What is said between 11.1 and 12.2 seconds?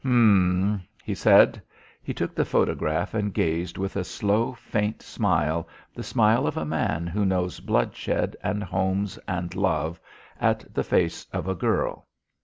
of a girl.